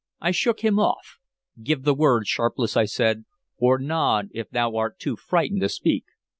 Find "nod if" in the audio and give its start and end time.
3.77-4.49